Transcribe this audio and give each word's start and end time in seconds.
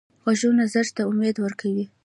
غږونه 0.23 0.63
زړه 0.73 0.91
ته 0.95 1.01
امید 1.09 1.35
ورکوي 1.45 1.85